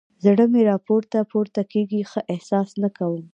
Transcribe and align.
زړه 0.23 0.45
مې 0.51 0.61
راپورته 0.71 1.17
پورته 1.31 1.61
کېږي؛ 1.71 2.01
ښه 2.11 2.21
احساس 2.33 2.69
نه 2.83 2.89
کوم. 2.97 3.23